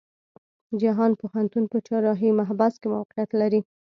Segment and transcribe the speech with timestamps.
[0.81, 3.61] جهان پوهنتون په چهارراهی محبس کې موقيعت لري.